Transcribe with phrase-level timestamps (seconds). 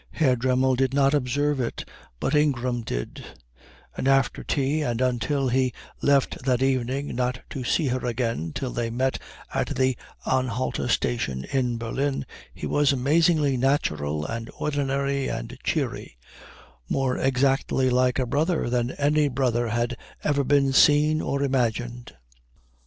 [0.09, 1.87] Herr Dremmel did not observe it,
[2.19, 3.23] but Ingram did;
[3.95, 8.71] and after tea and until he left that evening not to see her again till
[8.71, 9.19] they met
[9.53, 9.95] at the
[10.25, 16.17] Anhalter station in Berlin, he was amazingly natural and ordinary and cheery,
[16.89, 22.13] more exactly like a brother than any brother that had ever been seen or imagined.